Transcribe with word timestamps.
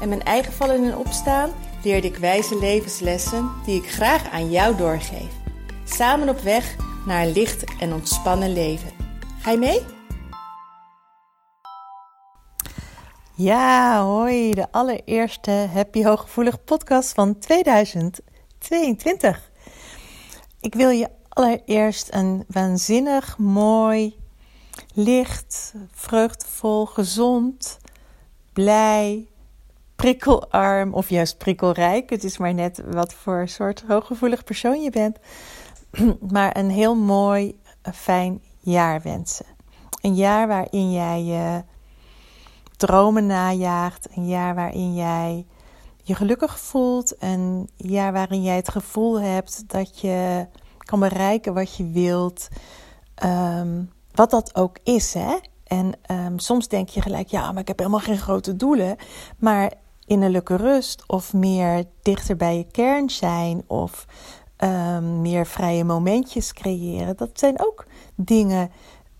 en 0.00 0.08
mijn 0.08 0.22
eigen 0.22 0.52
vallen 0.52 0.84
en 0.84 0.96
opstaan 0.96 1.50
leerde 1.82 2.06
ik 2.06 2.16
wijze 2.16 2.58
levenslessen 2.58 3.50
die 3.64 3.82
ik 3.82 3.90
graag 3.90 4.30
aan 4.30 4.50
jou 4.50 4.76
doorgeef. 4.76 5.32
Samen 5.84 6.28
op 6.28 6.40
weg 6.40 6.76
naar 7.06 7.22
een 7.22 7.32
licht 7.32 7.64
en 7.80 7.92
ontspannen 7.92 8.52
leven. 8.52 8.90
Ga 9.40 9.50
je 9.50 9.58
mee? 9.58 9.80
Ja, 13.34 14.02
hoi, 14.02 14.54
de 14.54 14.72
allereerste 14.72 15.50
Happy 15.50 16.04
Hooggevoelig 16.04 16.64
podcast 16.64 17.12
van 17.12 17.38
2022. 17.38 19.50
Ik 20.60 20.74
wil 20.74 20.90
je 20.90 21.08
allereerst 21.28 22.14
een 22.14 22.44
waanzinnig 22.48 23.38
mooi, 23.38 24.16
licht, 24.94 25.74
vreugdevol, 25.92 26.86
gezond, 26.86 27.78
blij, 28.52 29.28
prikkelarm 29.96 30.94
of 30.94 31.08
juist 31.08 31.38
prikkelrijk. 31.38 32.10
Het 32.10 32.24
is 32.24 32.38
maar 32.38 32.54
net 32.54 32.82
wat 32.90 33.14
voor 33.14 33.48
soort 33.48 33.84
hooggevoelig 33.88 34.44
persoon 34.44 34.82
je 34.82 34.90
bent. 34.90 35.18
Maar 36.32 36.56
een 36.56 36.70
heel 36.70 36.94
mooi, 36.94 37.60
fijn 37.94 38.42
jaar 38.60 39.02
wensen. 39.02 39.46
Een 40.00 40.14
jaar 40.14 40.48
waarin 40.48 40.92
jij 40.92 41.22
je 41.22 41.62
dromen 42.76 43.26
najaagt. 43.26 44.08
Een 44.14 44.26
jaar 44.26 44.54
waarin 44.54 44.94
jij 44.94 45.46
je 46.02 46.14
gelukkig 46.14 46.58
voelt. 46.58 47.14
Een 47.18 47.68
jaar 47.76 48.12
waarin 48.12 48.42
jij 48.42 48.56
het 48.56 48.68
gevoel 48.68 49.20
hebt 49.20 49.68
dat 49.68 50.00
je 50.00 50.46
kan 50.78 51.00
bereiken 51.00 51.54
wat 51.54 51.76
je 51.76 51.90
wilt. 51.90 52.48
Ehm, 53.14 53.82
wat 54.12 54.30
dat 54.30 54.54
ook 54.54 54.78
is, 54.82 55.14
hè? 55.14 55.36
En 55.64 55.92
um, 56.10 56.38
soms 56.38 56.68
denk 56.68 56.88
je 56.88 57.02
gelijk, 57.02 57.28
ja, 57.28 57.52
maar 57.52 57.60
ik 57.60 57.68
heb 57.68 57.78
helemaal 57.78 58.00
geen 58.00 58.18
grote 58.18 58.56
doelen. 58.56 58.96
Maar 59.38 59.72
innerlijke 60.06 60.56
rust 60.56 61.04
of 61.06 61.32
meer 61.32 61.84
dichter 62.02 62.36
bij 62.36 62.56
je 62.56 62.66
kern 62.70 63.10
zijn 63.10 63.62
of 63.66 64.06
um, 64.58 65.20
meer 65.20 65.46
vrije 65.46 65.84
momentjes 65.84 66.52
creëren, 66.52 67.16
dat 67.16 67.30
zijn 67.32 67.60
ook 67.60 67.86
dingen 68.14 68.70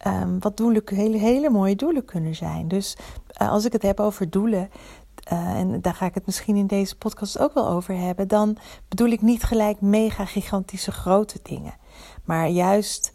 um, 0.06 0.40
wat 0.40 0.56
doelen, 0.56 0.82
hele, 0.84 1.18
hele 1.18 1.50
mooie 1.50 1.76
doelen 1.76 2.04
kunnen 2.04 2.34
zijn. 2.34 2.68
Dus 2.68 2.96
uh, 3.42 3.50
als 3.50 3.64
ik 3.64 3.72
het 3.72 3.82
heb 3.82 4.00
over 4.00 4.30
doelen, 4.30 4.70
uh, 5.32 5.58
en 5.58 5.80
daar 5.80 5.94
ga 5.94 6.06
ik 6.06 6.14
het 6.14 6.26
misschien 6.26 6.56
in 6.56 6.66
deze 6.66 6.96
podcast 6.96 7.38
ook 7.38 7.54
wel 7.54 7.68
over 7.68 7.96
hebben, 7.96 8.28
dan 8.28 8.56
bedoel 8.88 9.08
ik 9.08 9.22
niet 9.22 9.42
gelijk 9.42 9.80
mega 9.80 10.24
gigantische 10.24 10.92
grote 10.92 11.38
dingen, 11.42 11.74
maar 12.24 12.48
juist 12.48 13.12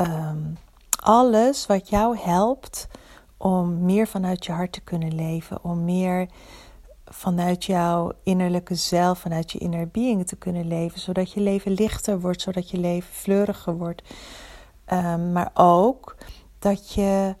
um, 0.00 0.56
alles 1.02 1.66
wat 1.66 1.88
jou 1.88 2.18
helpt 2.18 2.88
om 3.36 3.84
meer 3.84 4.06
vanuit 4.06 4.44
je 4.44 4.52
hart 4.52 4.72
te 4.72 4.80
kunnen 4.80 5.14
leven, 5.14 5.64
om 5.64 5.84
meer 5.84 6.28
vanuit 7.12 7.64
jouw 7.64 8.12
innerlijke 8.22 8.74
zelf, 8.74 9.18
vanuit 9.18 9.52
je 9.52 9.58
inner 9.58 9.88
being 9.88 10.26
te 10.26 10.36
kunnen 10.36 10.66
leven, 10.66 11.00
zodat 11.00 11.32
je 11.32 11.40
leven 11.40 11.72
lichter 11.72 12.20
wordt, 12.20 12.40
zodat 12.40 12.70
je 12.70 12.78
leven 12.78 13.14
fleuriger 13.14 13.76
wordt. 13.76 14.02
Um, 14.92 15.32
maar 15.32 15.50
ook 15.54 16.16
dat 16.58 16.92
je 16.92 17.36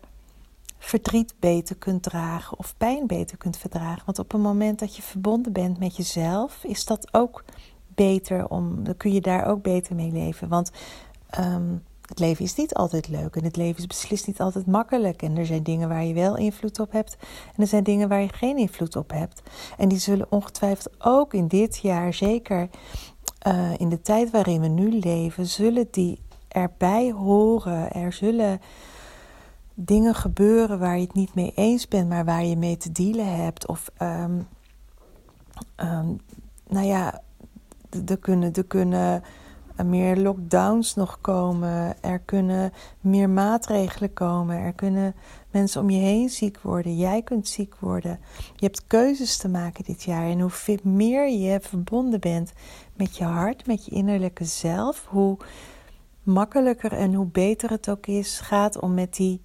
verdriet 0.78 1.34
beter 1.38 1.76
kunt 1.76 2.02
dragen 2.02 2.58
of 2.58 2.74
pijn 2.76 3.06
beter 3.06 3.36
kunt 3.36 3.56
verdragen. 3.56 4.02
Want 4.04 4.18
op 4.18 4.32
het 4.32 4.40
moment 4.40 4.78
dat 4.78 4.96
je 4.96 5.02
verbonden 5.02 5.52
bent 5.52 5.78
met 5.78 5.96
jezelf, 5.96 6.64
is 6.64 6.84
dat 6.84 7.14
ook 7.14 7.44
beter 7.86 8.48
om, 8.48 8.84
dan 8.84 8.96
kun 8.96 9.12
je 9.12 9.20
daar 9.20 9.46
ook 9.46 9.62
beter 9.62 9.94
mee 9.94 10.12
leven. 10.12 10.48
Want 10.48 10.70
um, 11.38 11.82
het 12.12 12.20
leven 12.20 12.44
is 12.44 12.54
niet 12.54 12.74
altijd 12.74 13.08
leuk 13.08 13.36
en 13.36 13.44
het 13.44 13.56
leven 13.56 13.78
is 13.78 13.86
beslist 13.86 14.26
niet 14.26 14.40
altijd 14.40 14.66
makkelijk. 14.66 15.22
En 15.22 15.36
er 15.36 15.46
zijn 15.46 15.62
dingen 15.62 15.88
waar 15.88 16.04
je 16.04 16.14
wel 16.14 16.36
invloed 16.36 16.80
op 16.80 16.92
hebt 16.92 17.16
en 17.56 17.62
er 17.62 17.66
zijn 17.66 17.84
dingen 17.84 18.08
waar 18.08 18.20
je 18.20 18.32
geen 18.32 18.56
invloed 18.56 18.96
op 18.96 19.10
hebt. 19.10 19.42
En 19.76 19.88
die 19.88 19.98
zullen 19.98 20.26
ongetwijfeld 20.28 20.94
ook 20.98 21.34
in 21.34 21.48
dit 21.48 21.78
jaar, 21.78 22.14
zeker 22.14 22.68
uh, 23.46 23.70
in 23.76 23.88
de 23.88 24.00
tijd 24.00 24.30
waarin 24.30 24.60
we 24.60 24.68
nu 24.68 24.98
leven, 24.98 25.46
zullen 25.46 25.88
die 25.90 26.18
erbij 26.48 27.10
horen. 27.10 27.92
Er 27.92 28.12
zullen 28.12 28.60
dingen 29.74 30.14
gebeuren 30.14 30.78
waar 30.78 30.96
je 30.96 31.04
het 31.04 31.14
niet 31.14 31.34
mee 31.34 31.52
eens 31.54 31.88
bent, 31.88 32.08
maar 32.08 32.24
waar 32.24 32.44
je 32.44 32.56
mee 32.56 32.76
te 32.76 32.92
dealen 32.92 33.36
hebt. 33.36 33.66
Of, 33.66 33.90
um, 34.02 34.48
um, 35.76 36.20
nou 36.68 36.86
ja, 36.86 37.22
er 38.06 38.18
kunnen, 38.18 38.52
er 38.52 38.64
kunnen 38.64 39.22
meer 39.84 40.16
lockdowns 40.16 40.94
nog 40.94 41.18
komen. 41.20 42.02
Er 42.02 42.18
kunnen 42.18 42.72
meer 43.00 43.30
maatregelen 43.30 44.12
komen. 44.12 44.56
Er 44.56 44.72
kunnen 44.72 45.14
mensen 45.50 45.80
om 45.80 45.90
je 45.90 46.00
heen 46.00 46.28
ziek 46.28 46.60
worden. 46.60 46.96
Jij 46.96 47.22
kunt 47.22 47.48
ziek 47.48 47.74
worden. 47.78 48.20
Je 48.56 48.66
hebt 48.66 48.86
keuzes 48.86 49.36
te 49.36 49.48
maken 49.48 49.84
dit 49.84 50.02
jaar. 50.02 50.26
En 50.26 50.40
hoe 50.40 50.78
meer 50.82 51.30
je 51.30 51.60
verbonden 51.60 52.20
bent 52.20 52.52
met 52.96 53.16
je 53.16 53.24
hart, 53.24 53.66
met 53.66 53.84
je 53.84 53.90
innerlijke 53.90 54.44
zelf, 54.44 55.06
hoe 55.08 55.36
makkelijker 56.22 56.92
en 56.92 57.14
hoe 57.14 57.26
beter 57.26 57.70
het 57.70 57.88
ook 57.88 58.06
is, 58.06 58.40
gaat 58.40 58.80
om 58.80 58.94
met 58.94 59.14
die 59.14 59.42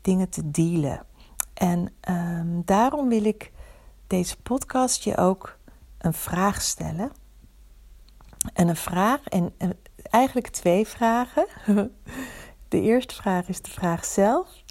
dingen 0.00 0.28
te 0.28 0.50
dealen. 0.50 1.06
En 1.54 1.92
um, 2.10 2.62
daarom 2.64 3.08
wil 3.08 3.24
ik 3.24 3.52
deze 4.06 4.36
podcast 4.42 5.04
je 5.04 5.16
ook 5.16 5.58
een 5.98 6.12
vraag 6.12 6.62
stellen. 6.62 7.21
En 8.62 8.68
een 8.68 8.76
vraag, 8.76 9.24
en, 9.28 9.54
en 9.58 9.78
eigenlijk 10.02 10.48
twee 10.48 10.86
vragen. 10.86 11.46
De 12.68 12.80
eerste 12.80 13.14
vraag 13.14 13.48
is 13.48 13.62
de 13.62 13.70
vraag 13.70 14.04
zelf. 14.04 14.62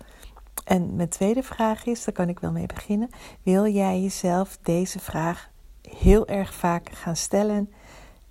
En 0.64 0.96
mijn 0.96 1.10
tweede 1.10 1.44
vraag 1.44 1.86
is, 1.86 2.04
daar 2.04 2.14
kan 2.14 2.30
ik 2.30 2.40
wel 2.40 2.52
mee 2.52 2.66
beginnen. 2.66 3.10
Wil 3.44 3.68
jij 3.68 4.02
jezelf 4.02 4.58
deze 4.62 5.00
vraag 5.00 5.50
heel 5.82 6.28
erg 6.28 6.54
vaak 6.54 6.90
gaan 6.92 7.16
stellen 7.16 7.74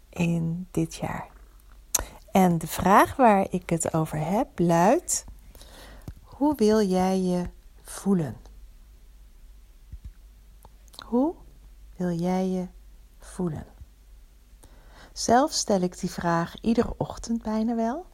in 0.08 0.68
dit 0.70 0.94
jaar? 0.94 1.28
En 2.30 2.58
de 2.58 2.66
vraag 2.66 3.16
waar 3.16 3.46
ik 3.50 3.70
het 3.70 3.94
over 3.94 4.18
heb 4.26 4.48
luidt: 4.54 5.24
hoe 6.22 6.54
wil 6.54 6.82
jij 6.82 7.20
je 7.20 7.44
voelen? 7.82 8.36
Hoe 11.06 11.34
wil 11.96 12.10
jij 12.10 12.48
je 12.48 12.66
voelen? 13.18 13.69
Zelf 15.20 15.52
stel 15.52 15.80
ik 15.80 16.00
die 16.00 16.10
vraag 16.10 16.54
iedere 16.60 16.94
ochtend 16.96 17.42
bijna 17.42 17.74
wel. 17.74 18.06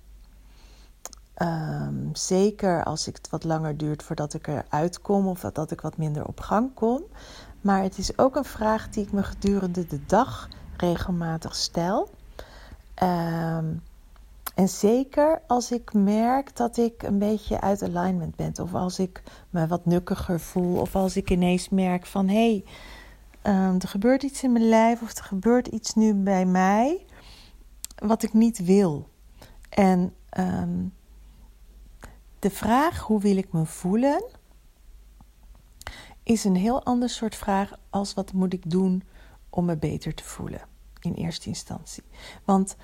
Um, 1.42 2.10
zeker 2.12 2.84
als 2.84 3.06
het 3.06 3.28
wat 3.30 3.44
langer 3.44 3.76
duurt 3.76 4.02
voordat 4.02 4.34
ik 4.34 4.46
eruit 4.46 5.00
kom 5.00 5.26
of 5.26 5.40
dat 5.40 5.70
ik 5.70 5.80
wat 5.80 5.96
minder 5.96 6.26
op 6.26 6.40
gang 6.40 6.74
kom. 6.74 7.02
Maar 7.60 7.82
het 7.82 7.98
is 7.98 8.18
ook 8.18 8.36
een 8.36 8.44
vraag 8.44 8.88
die 8.88 9.04
ik 9.04 9.12
me 9.12 9.22
gedurende 9.22 9.86
de 9.86 10.06
dag 10.06 10.48
regelmatig 10.76 11.54
stel. 11.54 12.10
Um, 13.02 13.82
en 14.54 14.68
zeker 14.68 15.42
als 15.46 15.72
ik 15.72 15.92
merk 15.92 16.56
dat 16.56 16.76
ik 16.76 17.02
een 17.02 17.18
beetje 17.18 17.60
uit 17.60 17.82
alignment 17.82 18.36
ben, 18.36 18.52
of 18.60 18.74
als 18.74 18.98
ik 18.98 19.22
me 19.50 19.66
wat 19.66 19.86
nukkiger 19.86 20.40
voel, 20.40 20.80
of 20.80 20.94
als 20.94 21.16
ik 21.16 21.30
ineens 21.30 21.68
merk 21.68 22.06
van 22.06 22.28
hé, 22.28 22.50
hey, 22.50 22.64
um, 23.46 23.74
er 23.80 23.88
gebeurt 23.88 24.22
iets 24.22 24.42
in 24.42 24.52
mijn 24.52 24.68
lijf, 24.68 25.02
of 25.02 25.16
er 25.16 25.24
gebeurt 25.24 25.66
iets 25.66 25.94
nu 25.94 26.14
bij 26.14 26.44
mij 26.46 27.06
wat 27.96 28.22
ik 28.22 28.32
niet 28.32 28.64
wil. 28.64 29.08
En 29.68 30.14
um, 30.38 30.94
de 32.38 32.50
vraag 32.50 33.00
hoe 33.00 33.20
wil 33.20 33.36
ik 33.36 33.52
me 33.52 33.66
voelen, 33.66 34.24
is 36.22 36.44
een 36.44 36.56
heel 36.56 36.84
ander 36.84 37.08
soort 37.08 37.34
vraag 37.34 37.72
als 37.90 38.14
wat 38.14 38.32
moet 38.32 38.52
ik 38.52 38.70
doen 38.70 39.02
om 39.50 39.64
me 39.64 39.76
beter 39.76 40.14
te 40.14 40.24
voelen 40.24 40.60
in 41.00 41.12
eerste 41.12 41.48
instantie. 41.48 42.02
Want 42.44 42.76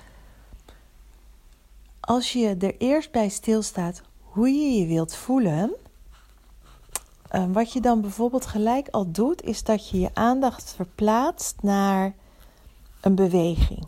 als 1.99 2.33
je 2.33 2.55
er 2.57 2.77
eerst 2.77 3.11
bij 3.11 3.29
stilstaat 3.29 4.01
hoe 4.21 4.49
je 4.49 4.79
je 4.79 4.87
wilt 4.87 5.15
voelen, 5.15 5.75
uh, 7.35 7.43
wat 7.51 7.73
je 7.73 7.81
dan 7.81 8.01
bijvoorbeeld 8.01 8.45
gelijk 8.45 8.87
al 8.91 9.11
doet, 9.11 9.43
is 9.43 9.63
dat 9.63 9.89
je 9.89 9.99
je 9.99 10.09
aandacht 10.13 10.73
verplaatst 10.75 11.55
naar 11.61 12.13
een 13.01 13.15
beweging. 13.15 13.85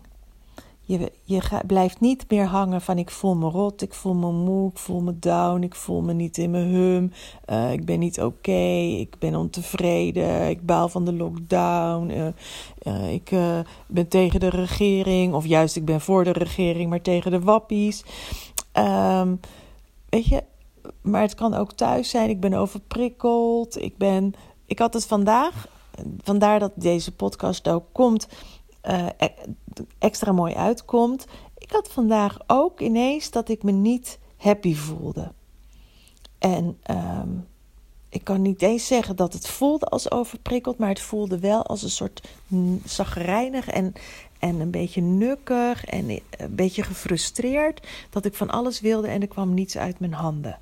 Je, 0.88 1.12
je 1.24 1.42
blijft 1.68 2.00
niet 2.00 2.26
meer 2.30 2.46
hangen 2.46 2.82
van 2.82 2.98
ik 2.98 3.10
voel 3.12 3.36
me 3.36 3.50
rot, 3.50 3.82
ik 3.82 3.94
voel 3.94 4.14
me 4.14 4.32
moe, 4.32 4.70
ik 4.70 4.78
voel 4.78 5.02
me 5.02 5.20
down, 5.20 5.62
ik 5.62 5.76
voel 5.76 6.02
me 6.02 6.14
niet 6.14 6.38
in 6.38 6.52
mijn 6.52 6.74
hum, 6.74 7.12
uh, 7.50 7.72
ik 7.72 7.86
ben 7.86 8.00
niet 8.00 8.22
oké, 8.22 8.72
ik 9.00 9.16
ben 9.20 9.36
ontevreden, 9.36 10.50
ik 10.50 10.66
baal 10.66 10.90
van 10.90 11.06
de 11.06 11.14
lockdown, 11.14 12.10
uh, 12.10 12.28
uh, 12.84 13.14
ik 13.14 13.30
ben 13.88 14.08
tegen 14.08 14.40
de 14.40 14.50
regering 14.50 15.34
of 15.34 15.46
juist 15.46 15.76
ik 15.76 15.86
ben 15.86 16.02
voor 16.02 16.24
de 16.24 16.32
regering, 16.32 16.90
maar 16.90 17.02
tegen 17.02 17.32
de 17.32 17.40
wappies. 17.40 18.04
Um, 18.74 19.40
weet 20.10 20.26
je, 20.26 20.44
maar 21.02 21.22
het 21.22 21.36
kan 21.36 21.54
ook 21.54 21.74
thuis 21.74 22.10
zijn, 22.10 22.30
ik 22.30 22.40
ben 22.40 22.54
overprikkeld, 22.54 23.82
ik 23.82 23.98
ben, 23.98 24.34
ik 24.66 24.80
had 24.80 24.94
het 24.94 25.06
vandaag, 25.06 25.68
vandaar 26.24 26.60
dat 26.60 26.72
deze 26.76 27.12
podcast 27.12 27.68
ook 27.68 27.86
komt 27.92 28.28
uh, 28.90 29.08
extra 30.00 30.32
mooi 30.32 30.54
uitkomt. 30.54 31.26
Ik 31.58 31.72
had 31.72 31.90
vandaag 31.92 32.38
ook 32.48 32.80
ineens 32.80 33.32
dat 33.32 33.50
ik 33.50 33.64
me 33.64 33.72
niet 33.72 34.20
happy 34.38 34.76
voelde. 34.76 35.32
En 36.38 36.78
ehm, 36.82 37.30
ik 38.10 38.24
kan 38.24 38.42
niet 38.42 38.62
eens 38.62 38.88
zeggen 38.88 39.16
dat 39.16 39.34
het 39.34 39.48
voelde 39.48 39.86
als 39.86 40.12
overprikkeld, 40.12 40.78
maar 40.78 40.90
het 40.90 41.02
voelde 41.02 41.40
wel 41.40 41.66
als 41.66 41.84
een 41.84 41.90
soort 41.90 42.28
zagrijnig 42.86 43.68
en, 43.68 43.94
en 44.40 44.60
een 44.60 44.72
beetje 44.72 45.02
nukkig 45.02 45.86
en 45.86 46.10
een 46.10 46.56
beetje 46.56 46.84
gefrustreerd. 46.84 47.88
Dat 48.10 48.26
ik 48.26 48.34
van 48.34 48.50
alles 48.50 48.80
wilde 48.80 49.08
en 49.08 49.22
er 49.22 49.28
kwam 49.28 49.54
niets 49.54 49.78
uit 49.78 50.00
mijn 50.00 50.14
handen. 50.14 50.60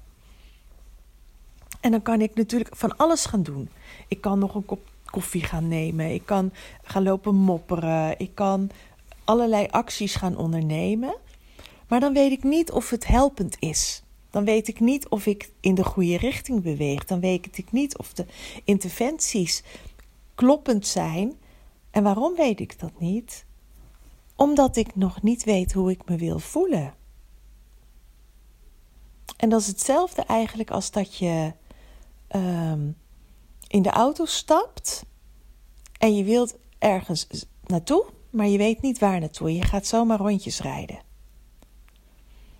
En 1.83 1.91
dan 1.91 2.01
kan 2.01 2.21
ik 2.21 2.35
natuurlijk 2.35 2.75
van 2.75 2.97
alles 2.97 3.25
gaan 3.25 3.43
doen. 3.43 3.69
Ik 4.07 4.21
kan 4.21 4.39
nog 4.39 4.55
een 4.55 4.65
kop 4.65 4.89
koffie 5.05 5.43
gaan 5.43 5.67
nemen. 5.67 6.13
Ik 6.13 6.25
kan 6.25 6.51
gaan 6.83 7.03
lopen 7.03 7.35
mopperen. 7.35 8.19
Ik 8.19 8.35
kan 8.35 8.69
allerlei 9.23 9.67
acties 9.71 10.15
gaan 10.15 10.37
ondernemen. 10.37 11.15
Maar 11.87 11.99
dan 11.99 12.13
weet 12.13 12.31
ik 12.31 12.43
niet 12.43 12.71
of 12.71 12.89
het 12.89 13.07
helpend 13.07 13.55
is. 13.59 14.03
Dan 14.29 14.45
weet 14.45 14.67
ik 14.67 14.79
niet 14.79 15.07
of 15.07 15.25
ik 15.25 15.49
in 15.59 15.75
de 15.75 15.83
goede 15.83 16.17
richting 16.17 16.61
beweeg. 16.61 17.05
Dan 17.05 17.19
weet 17.19 17.57
ik 17.57 17.71
niet 17.71 17.97
of 17.97 18.13
de 18.13 18.25
interventies 18.63 19.63
kloppend 20.35 20.87
zijn. 20.87 21.33
En 21.91 22.03
waarom 22.03 22.35
weet 22.35 22.59
ik 22.59 22.79
dat 22.79 22.99
niet? 22.99 23.45
Omdat 24.35 24.75
ik 24.75 24.95
nog 24.95 25.21
niet 25.21 25.43
weet 25.43 25.73
hoe 25.73 25.91
ik 25.91 26.01
me 26.05 26.15
wil 26.15 26.39
voelen. 26.39 26.93
En 29.37 29.49
dat 29.49 29.61
is 29.61 29.67
hetzelfde 29.67 30.21
eigenlijk 30.21 30.71
als 30.71 30.91
dat 30.91 31.17
je 31.17 31.53
ehm, 32.33 32.91
in 33.67 33.81
de 33.81 33.89
auto 33.89 34.25
stapt 34.25 35.05
en 35.97 36.15
je 36.15 36.23
wilt 36.23 36.57
ergens 36.79 37.27
naartoe, 37.65 38.05
maar 38.29 38.47
je 38.47 38.57
weet 38.57 38.81
niet 38.81 38.99
waar 38.99 39.19
naartoe. 39.19 39.55
Je 39.55 39.63
gaat 39.63 39.87
zomaar 39.87 40.17
rondjes 40.17 40.61
rijden. 40.61 40.99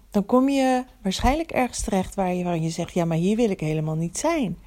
Dan 0.10 0.26
kom 0.26 0.50
je 0.50 0.86
waarschijnlijk 1.02 1.52
ergens 1.52 1.82
terecht 1.82 2.16
waar 2.16 2.34
je, 2.34 2.44
waar 2.44 2.58
je 2.58 2.70
zegt: 2.70 2.94
Ja, 2.94 3.06
maar 3.06 3.18
hier 3.18 3.36
wil 3.36 3.50
ik 3.50 3.60
helemaal 3.60 3.96
niet 3.96 4.18
zijn. 4.18 4.58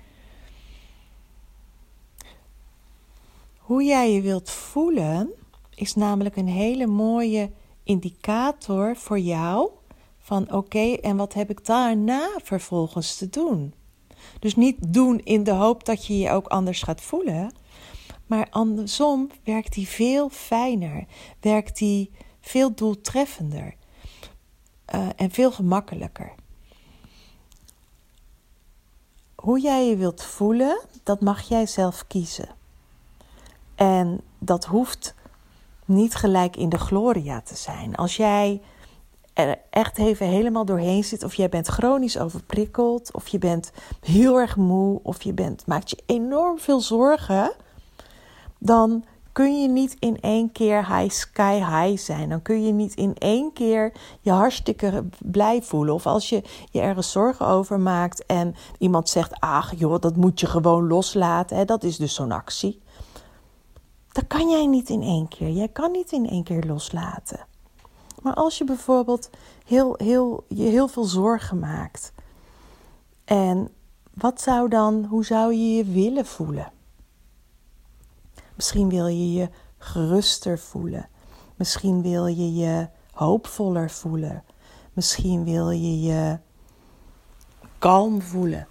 Hoe 3.58 3.84
jij 3.84 4.12
je 4.12 4.20
wilt 4.20 4.50
voelen 4.50 5.30
is 5.74 5.94
namelijk 5.94 6.36
een 6.36 6.48
hele 6.48 6.86
mooie 6.86 7.50
indicator 7.82 8.96
voor 8.96 9.18
jou 9.18 9.70
van 10.18 10.52
oké, 10.52 10.92
en 10.92 11.16
wat 11.16 11.32
heb 11.32 11.50
ik 11.50 11.66
daarna 11.66 12.30
vervolgens 12.42 13.16
te 13.16 13.28
doen? 13.28 13.74
Dus 14.38 14.56
niet 14.56 14.92
doen 14.92 15.18
in 15.18 15.44
de 15.44 15.50
hoop 15.50 15.84
dat 15.84 16.06
je 16.06 16.18
je 16.18 16.30
ook 16.30 16.46
anders 16.46 16.82
gaat 16.82 17.00
voelen. 17.00 17.52
Maar 18.26 18.46
andersom 18.50 19.30
werkt 19.44 19.72
die 19.72 19.88
veel 19.88 20.28
fijner, 20.28 21.04
werkt 21.40 21.78
die 21.78 22.10
veel 22.40 22.74
doeltreffender 22.74 23.74
uh, 24.94 25.08
en 25.16 25.30
veel 25.30 25.52
gemakkelijker. 25.52 26.32
Hoe 29.34 29.60
jij 29.60 29.86
je 29.88 29.96
wilt 29.96 30.22
voelen, 30.22 30.80
dat 31.02 31.20
mag 31.20 31.48
jij 31.48 31.66
zelf 31.66 32.06
kiezen. 32.06 32.48
En 33.74 34.20
dat 34.38 34.64
hoeft 34.64 35.14
niet 35.84 36.14
gelijk 36.14 36.56
in 36.56 36.68
de 36.68 36.78
gloria 36.78 37.40
te 37.40 37.56
zijn. 37.56 37.96
Als 37.96 38.16
jij 38.16 38.60
er 39.36 39.58
echt 39.70 39.98
even 39.98 40.26
helemaal 40.26 40.64
doorheen 40.64 41.04
zit. 41.04 41.24
Of 41.24 41.34
jij 41.34 41.48
bent 41.48 41.66
chronisch 41.66 42.18
overprikkeld. 42.18 43.12
Of 43.12 43.28
je 43.28 43.38
bent 43.38 43.72
heel 44.00 44.38
erg 44.38 44.56
moe. 44.56 45.00
Of 45.02 45.22
je 45.22 45.32
bent, 45.32 45.66
maakt 45.66 45.90
je 45.90 45.98
enorm 46.06 46.58
veel 46.58 46.80
zorgen. 46.80 47.52
Dan 48.58 49.04
kun 49.32 49.62
je 49.62 49.68
niet 49.68 49.96
in 49.98 50.20
één 50.20 50.52
keer 50.52 50.96
high 50.96 51.14
sky 51.14 51.54
high 51.54 52.02
zijn. 52.02 52.28
Dan 52.28 52.42
kun 52.42 52.64
je 52.64 52.72
niet 52.72 52.94
in 52.94 53.14
één 53.18 53.52
keer 53.52 53.92
je 54.20 54.30
hartstikke 54.30 55.04
blij 55.18 55.62
voelen. 55.62 55.94
Of 55.94 56.06
als 56.06 56.28
je 56.28 56.42
je 56.70 56.80
ergens 56.80 57.12
zorgen 57.12 57.46
over 57.46 57.80
maakt 57.80 58.26
en 58.26 58.54
iemand 58.78 59.08
zegt: 59.08 59.40
Ach 59.40 59.72
joh, 59.78 60.00
dat 60.00 60.16
moet 60.16 60.40
je 60.40 60.46
gewoon 60.46 60.86
loslaten. 60.86 61.56
Hè? 61.56 61.64
Dat 61.64 61.82
is 61.82 61.96
dus 61.96 62.14
zo'n 62.14 62.32
actie. 62.32 62.82
Dat 64.12 64.26
kan 64.26 64.50
jij 64.50 64.66
niet 64.66 64.88
in 64.88 65.02
één 65.02 65.28
keer. 65.28 65.50
Jij 65.50 65.68
kan 65.68 65.90
niet 65.90 66.12
in 66.12 66.28
één 66.28 66.44
keer 66.44 66.64
loslaten. 66.64 67.46
Maar 68.22 68.34
als 68.34 68.58
je 68.58 68.64
bijvoorbeeld 68.64 69.30
heel, 69.66 69.94
heel, 69.96 70.44
je 70.48 70.62
heel 70.62 70.88
veel 70.88 71.04
zorgen 71.04 71.58
maakt. 71.58 72.12
En 73.24 73.68
wat 74.14 74.40
zou 74.40 74.68
dan, 74.68 75.04
hoe 75.04 75.24
zou 75.24 75.54
je 75.54 75.76
je 75.76 75.84
willen 75.84 76.26
voelen? 76.26 76.72
Misschien 78.54 78.88
wil 78.88 79.06
je 79.06 79.32
je 79.32 79.48
geruster 79.78 80.58
voelen. 80.58 81.08
Misschien 81.56 82.02
wil 82.02 82.26
je 82.26 82.54
je 82.54 82.88
hoopvoller 83.12 83.90
voelen. 83.90 84.44
Misschien 84.92 85.44
wil 85.44 85.70
je 85.70 86.00
je 86.00 86.38
kalm 87.78 88.22
voelen. 88.22 88.68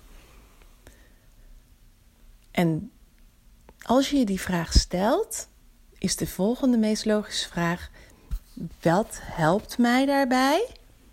En 2.51 2.92
als 3.81 4.09
je 4.09 4.18
je 4.18 4.25
die 4.25 4.42
vraag 4.42 4.74
stelt, 4.74 5.47
is 5.97 6.15
de 6.15 6.27
volgende 6.27 6.77
meest 6.77 7.06
logische 7.06 7.50
vraag: 7.50 7.89
wat 8.81 9.19
helpt 9.22 9.78
mij 9.78 10.06
daarbij? 10.06 10.69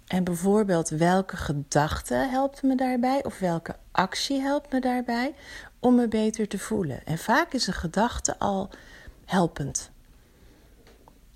En 0.06 0.24
bijvoorbeeld 0.24 0.88
welke 0.88 1.36
gedachte 1.36 2.14
helpt 2.14 2.62
me 2.62 2.74
daarbij? 2.74 3.24
Of 3.24 3.38
welke 3.38 3.76
actie 3.90 4.40
helpt 4.40 4.72
me 4.72 4.80
daarbij 4.80 5.34
om 5.78 5.94
me 5.94 6.08
beter 6.08 6.48
te 6.48 6.58
voelen? 6.58 7.06
En 7.06 7.18
vaak 7.18 7.52
is 7.52 7.66
een 7.66 7.72
gedachte 7.72 8.38
al 8.38 8.70
helpend. 9.24 9.90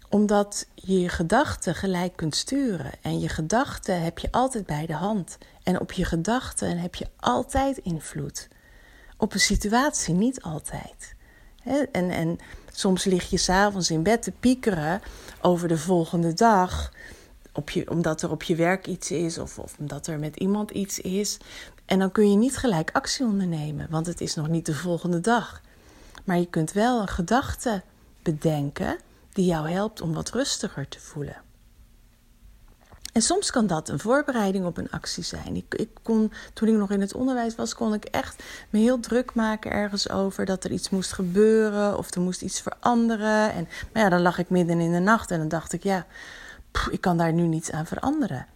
Omdat 0.08 0.66
je 0.74 1.00
je 1.00 1.08
gedachten 1.08 1.74
gelijk 1.74 2.16
kunt 2.16 2.36
sturen. 2.36 2.92
En 3.02 3.20
je 3.20 3.28
gedachten 3.28 4.02
heb 4.02 4.18
je 4.18 4.28
altijd 4.30 4.66
bij 4.66 4.86
de 4.86 4.94
hand. 4.94 5.38
En 5.62 5.80
op 5.80 5.92
je 5.92 6.04
gedachten 6.04 6.78
heb 6.78 6.94
je 6.94 7.06
altijd 7.16 7.78
invloed. 7.78 8.48
Op 9.16 9.32
een 9.32 9.40
situatie 9.40 10.14
niet 10.14 10.42
altijd. 10.42 11.14
En, 11.92 12.10
en 12.10 12.38
soms 12.78 13.04
lig 13.04 13.30
je 13.30 13.36
s'avonds 13.36 13.90
in 13.90 14.02
bed 14.02 14.22
te 14.22 14.32
piekeren 14.40 15.00
over 15.40 15.68
de 15.68 15.78
volgende 15.78 16.34
dag. 16.34 16.92
Op 17.52 17.70
je, 17.70 17.90
omdat 17.90 18.22
er 18.22 18.30
op 18.30 18.42
je 18.42 18.54
werk 18.54 18.86
iets 18.86 19.10
is 19.10 19.38
of, 19.38 19.58
of 19.58 19.76
omdat 19.78 20.06
er 20.06 20.18
met 20.18 20.36
iemand 20.36 20.70
iets 20.70 20.98
is. 20.98 21.38
En 21.84 21.98
dan 21.98 22.12
kun 22.12 22.30
je 22.30 22.36
niet 22.36 22.56
gelijk 22.56 22.90
actie 22.92 23.26
ondernemen, 23.26 23.86
want 23.90 24.06
het 24.06 24.20
is 24.20 24.34
nog 24.34 24.48
niet 24.48 24.66
de 24.66 24.74
volgende 24.74 25.20
dag. 25.20 25.60
Maar 26.24 26.38
je 26.38 26.46
kunt 26.46 26.72
wel 26.72 27.00
een 27.00 27.08
gedachte 27.08 27.82
bedenken 28.22 28.98
die 29.32 29.46
jou 29.46 29.70
helpt 29.70 30.00
om 30.00 30.14
wat 30.14 30.30
rustiger 30.30 30.88
te 30.88 31.00
voelen. 31.00 31.45
En 33.16 33.22
soms 33.22 33.50
kan 33.50 33.66
dat 33.66 33.88
een 33.88 33.98
voorbereiding 33.98 34.64
op 34.64 34.76
een 34.76 34.90
actie 34.90 35.22
zijn. 35.22 35.56
Ik, 35.56 35.74
ik, 35.74 35.88
kon, 36.02 36.32
toen 36.52 36.68
ik 36.68 36.74
nog 36.74 36.90
in 36.90 37.00
het 37.00 37.14
onderwijs 37.14 37.54
was, 37.54 37.74
kon 37.74 37.94
ik 37.94 38.04
echt 38.04 38.42
me 38.70 38.78
heel 38.78 39.00
druk 39.00 39.34
maken 39.34 39.70
ergens 39.70 40.10
over 40.10 40.44
dat 40.44 40.64
er 40.64 40.70
iets 40.70 40.90
moest 40.90 41.12
gebeuren 41.12 41.98
of 41.98 42.14
er 42.14 42.20
moest 42.20 42.42
iets 42.42 42.60
veranderen. 42.60 43.52
En, 43.52 43.68
maar 43.92 44.02
ja, 44.02 44.08
dan 44.08 44.20
lag 44.20 44.38
ik 44.38 44.50
midden 44.50 44.80
in 44.80 44.92
de 44.92 44.98
nacht 44.98 45.30
en 45.30 45.38
dan 45.38 45.48
dacht 45.48 45.72
ik, 45.72 45.82
ja, 45.82 46.06
ik 46.90 47.00
kan 47.00 47.16
daar 47.16 47.32
nu 47.32 47.42
niets 47.42 47.70
aan 47.70 47.86
veranderen. 47.86 48.46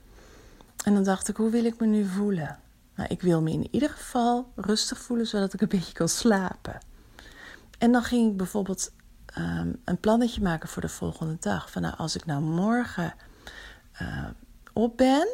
En 0.85 0.95
dan 0.95 1.05
dacht 1.05 1.29
ik, 1.29 1.37
hoe 1.37 1.51
wil 1.51 1.65
ik 1.65 1.81
me 1.81 1.87
nu 1.87 2.05
voelen? 2.05 2.59
Nou, 2.95 3.09
ik 3.09 3.23
wil 3.23 3.43
me 3.43 3.51
in 3.51 3.69
ieder 3.71 3.91
geval 3.91 4.53
rustig 4.57 4.99
voelen, 4.99 5.27
zodat 5.27 5.53
ik 5.53 5.61
een 5.61 5.69
beetje 5.79 5.93
kan 5.93 6.09
slapen. 6.09 6.79
En 7.79 7.93
dan 7.93 8.03
ging 8.03 8.31
ik 8.31 8.37
bijvoorbeeld 8.37 8.93
um, 9.39 9.81
een 9.85 9.99
plannetje 10.01 10.43
maken 10.43 10.69
voor 10.69 10.83
de 10.83 10.89
volgende 10.89 11.37
dag. 11.41 11.71
Van 11.71 11.83
nou, 11.83 11.95
als 11.97 12.15
ik 12.15 12.27
nou 12.27 12.41
morgen 12.41 13.15
uh, 14.03 14.25
ben, 14.89 15.29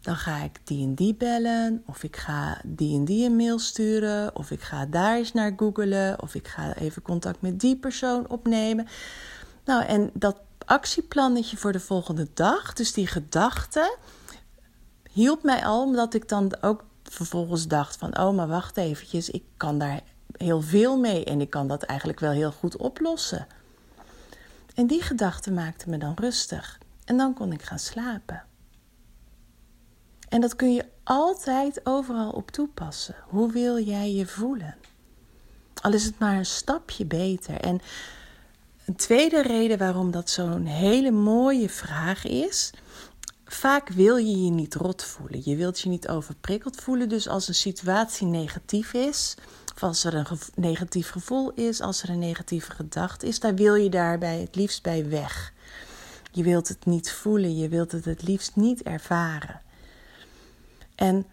dan 0.00 0.16
ga 0.16 0.42
ik 0.42 0.60
die 0.64 0.86
en 0.86 0.94
die 0.94 1.14
bellen, 1.14 1.82
of 1.86 2.02
ik 2.02 2.16
ga 2.16 2.60
die 2.64 2.98
en 2.98 3.04
die 3.04 3.26
een 3.26 3.36
mail 3.36 3.58
sturen, 3.58 4.36
of 4.36 4.50
ik 4.50 4.60
ga 4.60 4.86
daar 4.86 5.16
eens 5.16 5.32
naar 5.32 5.52
googelen, 5.56 6.22
of 6.22 6.34
ik 6.34 6.48
ga 6.48 6.74
even 6.74 7.02
contact 7.02 7.40
met 7.40 7.60
die 7.60 7.76
persoon 7.76 8.28
opnemen. 8.28 8.86
Nou, 9.64 9.84
en 9.84 10.10
dat 10.14 10.36
actieplannetje 10.64 11.56
voor 11.56 11.72
de 11.72 11.80
volgende 11.80 12.28
dag, 12.34 12.72
dus 12.72 12.92
die 12.92 13.06
gedachte, 13.06 13.96
hielp 15.10 15.42
mij 15.42 15.64
al, 15.64 15.82
omdat 15.82 16.14
ik 16.14 16.28
dan 16.28 16.52
ook 16.60 16.84
vervolgens 17.02 17.68
dacht 17.68 17.96
van, 17.96 18.18
oh, 18.18 18.34
maar 18.34 18.48
wacht 18.48 18.76
eventjes, 18.76 19.30
ik 19.30 19.44
kan 19.56 19.78
daar 19.78 20.00
heel 20.36 20.60
veel 20.60 20.98
mee 20.98 21.24
en 21.24 21.40
ik 21.40 21.50
kan 21.50 21.68
dat 21.68 21.82
eigenlijk 21.82 22.20
wel 22.20 22.30
heel 22.30 22.52
goed 22.52 22.76
oplossen. 22.76 23.46
En 24.74 24.86
die 24.86 25.02
gedachte 25.02 25.50
maakte 25.50 25.90
me 25.90 25.98
dan 25.98 26.14
rustig. 26.14 26.78
En 27.04 27.16
dan 27.16 27.34
kon 27.34 27.52
ik 27.52 27.62
gaan 27.62 27.78
slapen. 27.78 28.42
En 30.30 30.40
dat 30.40 30.56
kun 30.56 30.74
je 30.74 30.84
altijd 31.04 31.80
overal 31.84 32.30
op 32.30 32.50
toepassen. 32.50 33.14
Hoe 33.28 33.52
wil 33.52 33.78
jij 33.78 34.12
je 34.12 34.26
voelen? 34.26 34.76
Al 35.82 35.92
is 35.92 36.04
het 36.04 36.18
maar 36.18 36.36
een 36.36 36.46
stapje 36.46 37.04
beter. 37.04 37.60
En 37.60 37.80
een 38.84 38.96
tweede 38.96 39.42
reden 39.42 39.78
waarom 39.78 40.10
dat 40.10 40.30
zo'n 40.30 40.66
hele 40.66 41.10
mooie 41.10 41.68
vraag 41.68 42.24
is. 42.24 42.70
Vaak 43.44 43.88
wil 43.88 44.16
je 44.16 44.44
je 44.44 44.50
niet 44.50 44.74
rot 44.74 45.04
voelen. 45.04 45.40
Je 45.44 45.56
wilt 45.56 45.80
je 45.80 45.88
niet 45.88 46.08
overprikkeld 46.08 46.76
voelen. 46.76 47.08
Dus 47.08 47.28
als 47.28 47.48
een 47.48 47.54
situatie 47.54 48.26
negatief 48.26 48.92
is, 48.92 49.34
of 49.74 49.82
als 49.82 50.04
er 50.04 50.14
een 50.14 50.26
negatief 50.54 51.10
gevoel 51.10 51.52
is, 51.52 51.80
als 51.80 52.02
er 52.02 52.08
een 52.08 52.18
negatieve 52.18 52.70
gedachte 52.70 53.26
is, 53.26 53.40
dan 53.40 53.56
wil 53.56 53.74
je 53.74 53.88
daarbij 53.88 54.40
het 54.40 54.54
liefst 54.54 54.82
bij 54.82 55.08
weg. 55.08 55.52
Je 56.32 56.42
wilt 56.42 56.68
het 56.68 56.84
niet 56.84 57.12
voelen, 57.12 57.56
je 57.56 57.68
wilt 57.68 57.92
het 57.92 58.04
het 58.04 58.22
liefst 58.22 58.56
niet 58.56 58.82
ervaren. 58.82 59.60
En 61.00 61.26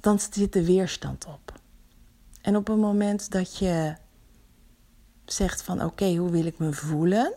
dan 0.00 0.20
zit 0.20 0.52
de 0.52 0.64
weerstand 0.64 1.26
op. 1.26 1.60
En 2.40 2.56
op 2.56 2.66
het 2.66 2.76
moment 2.76 3.30
dat 3.30 3.58
je 3.58 3.94
zegt 5.24 5.62
van 5.62 5.84
oké, 5.84 6.14
hoe 6.14 6.30
wil 6.30 6.46
ik 6.46 6.58
me 6.58 6.72
voelen? 6.72 7.34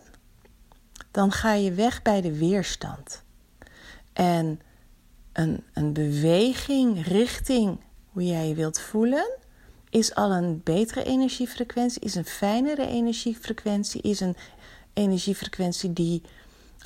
Dan 1.12 1.32
ga 1.32 1.54
je 1.54 1.72
weg 1.72 2.02
bij 2.02 2.22
de 2.22 2.38
weerstand. 2.38 3.24
En 4.14 4.62
een, 5.34 5.64
een 5.74 5.94
beweging 5.94 7.08
richting 7.08 7.80
hoe 8.10 8.26
jij 8.26 8.48
je 8.48 8.56
wilt 8.56 8.80
voelen, 8.80 9.32
is 9.90 10.16
al 10.16 10.32
een 10.32 10.62
betere 10.64 11.04
energiefrequentie, 11.04 12.02
is 12.02 12.16
een 12.16 12.26
fijnere 12.26 12.88
energiefrequentie, 12.88 14.02
is 14.02 14.20
een 14.20 14.36
energiefrequentie 14.94 15.94
die 15.94 16.22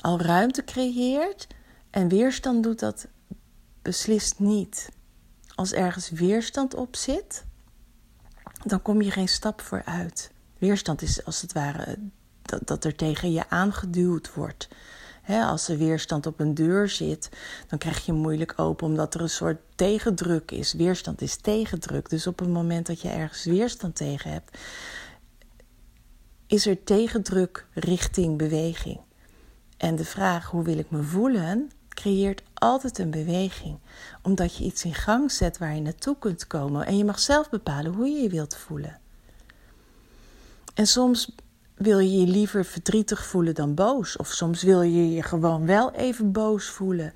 al 0.00 0.20
ruimte 0.20 0.64
creëert. 0.64 1.46
En 1.90 2.08
weerstand 2.08 2.62
doet 2.62 2.78
dat 2.78 3.06
beslist 3.84 4.38
niet. 4.38 4.88
Als 5.54 5.72
ergens 5.72 6.10
weerstand 6.10 6.74
op 6.74 6.96
zit, 6.96 7.44
dan 8.64 8.82
kom 8.82 9.02
je 9.02 9.10
geen 9.10 9.28
stap 9.28 9.60
vooruit. 9.60 10.30
Weerstand 10.58 11.02
is 11.02 11.24
als 11.24 11.40
het 11.40 11.52
ware 11.52 11.98
dat, 12.42 12.66
dat 12.66 12.84
er 12.84 12.94
tegen 12.94 13.32
je 13.32 13.48
aangeduwd 13.48 14.34
wordt. 14.34 14.68
als 15.26 15.68
er 15.68 15.78
weerstand 15.78 16.26
op 16.26 16.40
een 16.40 16.54
deur 16.54 16.88
zit, 16.88 17.28
dan 17.68 17.78
krijg 17.78 18.06
je 18.06 18.12
moeilijk 18.12 18.54
open 18.56 18.86
omdat 18.86 19.14
er 19.14 19.20
een 19.20 19.28
soort 19.28 19.60
tegendruk 19.74 20.50
is. 20.50 20.72
Weerstand 20.72 21.20
is 21.20 21.36
tegendruk. 21.36 22.08
Dus 22.08 22.26
op 22.26 22.38
het 22.38 22.48
moment 22.48 22.86
dat 22.86 23.00
je 23.00 23.08
ergens 23.08 23.44
weerstand 23.44 23.96
tegen 23.96 24.30
hebt, 24.30 24.58
is 26.46 26.66
er 26.66 26.84
tegendruk 26.84 27.66
richting 27.72 28.38
beweging. 28.38 29.00
En 29.76 29.96
de 29.96 30.04
vraag 30.04 30.50
hoe 30.50 30.64
wil 30.64 30.78
ik 30.78 30.90
me 30.90 31.02
voelen, 31.02 31.70
creëert 31.88 32.42
altijd 32.64 32.98
een 32.98 33.10
beweging. 33.10 33.78
Omdat 34.22 34.56
je 34.56 34.64
iets 34.64 34.84
in 34.84 34.94
gang 34.94 35.32
zet 35.32 35.58
waar 35.58 35.74
je 35.74 35.80
naartoe 35.80 36.16
kunt 36.18 36.46
komen. 36.46 36.86
En 36.86 36.96
je 36.96 37.04
mag 37.04 37.20
zelf 37.20 37.50
bepalen 37.50 37.92
hoe 37.92 38.08
je 38.08 38.22
je 38.22 38.28
wilt 38.28 38.56
voelen. 38.56 38.98
En 40.74 40.86
soms 40.86 41.34
wil 41.74 41.98
je 41.98 42.20
je 42.20 42.26
liever 42.26 42.64
verdrietig 42.64 43.24
voelen 43.26 43.54
dan 43.54 43.74
boos. 43.74 44.16
Of 44.16 44.28
soms 44.28 44.62
wil 44.62 44.82
je 44.82 45.12
je 45.12 45.22
gewoon 45.22 45.66
wel 45.66 45.92
even 45.92 46.32
boos 46.32 46.66
voelen. 46.66 47.12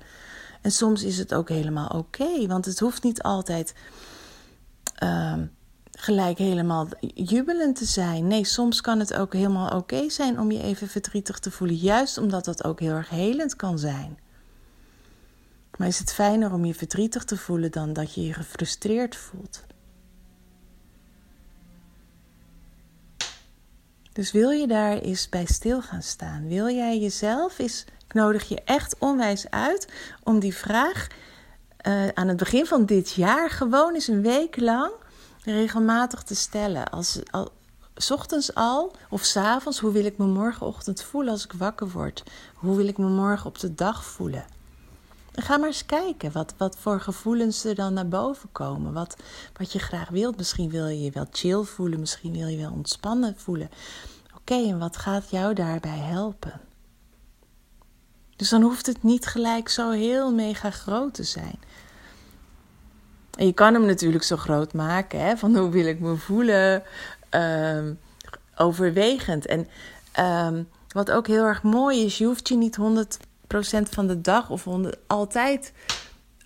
En 0.61 0.71
soms 0.71 1.03
is 1.03 1.17
het 1.17 1.33
ook 1.33 1.49
helemaal 1.49 1.87
oké. 1.87 2.47
want 2.47 2.65
het 2.65 2.79
hoeft 2.79 3.03
niet 3.03 3.21
altijd 3.21 3.73
uh, 5.03 5.33
gelijk 5.91 6.37
helemaal 6.37 6.87
jubelend 7.13 7.75
te 7.75 7.85
zijn. 7.85 8.27
Nee, 8.27 8.45
soms 8.45 8.81
kan 8.81 8.99
het 8.99 9.13
ook 9.13 9.33
helemaal 9.33 9.77
oké 9.77 10.09
zijn 10.09 10.39
om 10.39 10.51
je 10.51 10.61
even 10.61 10.87
verdrietig 10.87 11.39
te 11.39 11.51
voelen. 11.51 11.75
Juist 11.75 12.17
omdat 12.17 12.45
dat 12.45 12.63
ook 12.63 12.79
heel 12.79 12.93
erg 12.93 13.09
helend 13.09 13.55
kan 13.55 13.79
zijn. 13.79 14.17
Maar 15.79 15.87
is 15.87 15.99
het 15.99 16.13
fijner 16.13 16.53
om 16.53 16.65
je 16.65 16.73
verdrietig 16.73 17.23
te 17.23 17.37
voelen 17.37 17.71
dan 17.71 17.93
dat 17.93 18.13
je 18.13 18.21
je 18.21 18.33
gefrustreerd 18.33 19.15
voelt? 19.15 19.63
Dus 24.11 24.31
wil 24.31 24.49
je 24.49 24.67
daar 24.67 24.97
eens 24.97 25.29
bij 25.29 25.45
stil 25.45 25.81
gaan 25.81 26.01
staan? 26.01 26.47
Wil 26.47 26.69
jij 26.69 26.99
jezelf 26.99 27.59
eens, 27.59 27.85
ik 28.07 28.13
nodig 28.13 28.47
je 28.47 28.61
echt 28.63 28.95
onwijs 28.97 29.49
uit 29.49 29.87
om 30.23 30.39
die 30.39 30.55
vraag 30.55 31.07
uh, 31.87 32.07
aan 32.07 32.27
het 32.27 32.37
begin 32.37 32.65
van 32.65 32.85
dit 32.85 33.11
jaar 33.11 33.49
gewoon 33.49 33.93
eens 33.93 34.07
een 34.07 34.21
week 34.21 34.59
lang 34.59 34.91
regelmatig 35.43 36.23
te 36.23 36.35
stellen. 36.35 36.89
Als, 36.89 37.19
al, 37.31 37.51
ochtends 38.09 38.55
al 38.55 38.95
of 39.09 39.23
s 39.23 39.35
avonds, 39.35 39.79
hoe 39.79 39.91
wil 39.91 40.05
ik 40.05 40.17
me 40.17 40.25
morgenochtend 40.25 41.03
voelen 41.03 41.31
als 41.31 41.43
ik 41.43 41.53
wakker 41.53 41.89
word? 41.89 42.23
Hoe 42.55 42.75
wil 42.75 42.87
ik 42.87 42.97
me 42.97 43.07
morgen 43.07 43.45
op 43.45 43.59
de 43.59 43.75
dag 43.75 44.05
voelen? 44.05 44.57
Ga 45.41 45.57
maar 45.57 45.67
eens 45.67 45.85
kijken 45.85 46.31
wat, 46.31 46.53
wat 46.57 46.77
voor 46.79 46.99
gevoelens 46.99 47.63
er 47.63 47.75
dan 47.75 47.93
naar 47.93 48.07
boven 48.07 48.49
komen. 48.51 48.93
Wat, 48.93 49.15
wat 49.57 49.71
je 49.71 49.79
graag 49.79 50.09
wilt. 50.09 50.37
Misschien 50.37 50.69
wil 50.69 50.87
je 50.87 51.01
je 51.01 51.11
wel 51.11 51.27
chill 51.31 51.63
voelen, 51.63 51.99
misschien 51.99 52.33
wil 52.33 52.47
je 52.47 52.57
wel 52.57 52.71
ontspannen 52.71 53.35
voelen. 53.37 53.69
Oké, 54.35 54.53
en 54.53 54.79
wat 54.79 54.97
gaat 54.97 55.29
jou 55.29 55.53
daarbij 55.53 55.97
helpen? 55.97 56.61
Dus 58.35 58.49
dan 58.49 58.61
hoeft 58.61 58.85
het 58.85 59.03
niet 59.03 59.25
gelijk 59.25 59.69
zo 59.69 59.91
heel 59.91 60.33
mega 60.33 60.69
groot 60.71 61.13
te 61.13 61.23
zijn. 61.23 61.59
En 63.37 63.45
je 63.45 63.53
kan 63.53 63.73
hem 63.73 63.85
natuurlijk 63.85 64.23
zo 64.23 64.37
groot 64.37 64.73
maken, 64.73 65.19
hè? 65.19 65.37
van 65.37 65.55
hoe 65.55 65.69
wil 65.69 65.85
ik 65.85 65.99
me 65.99 66.15
voelen, 66.15 66.83
um, 67.29 67.99
overwegend. 68.55 69.45
En 69.45 69.67
um, 70.19 70.67
wat 70.87 71.11
ook 71.11 71.27
heel 71.27 71.43
erg 71.43 71.63
mooi 71.63 72.05
is, 72.05 72.17
je 72.17 72.25
hoeft 72.25 72.47
je 72.47 72.55
niet 72.55 72.75
100 72.75 73.17
van 73.89 74.07
de 74.07 74.21
dag 74.21 74.49
of 74.49 74.67
altijd 75.07 75.73